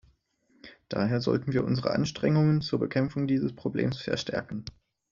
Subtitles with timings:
[0.89, 4.65] Daher sollten wir unsere Anstrengungen zur Bekämpfung dieses Problems verstärken.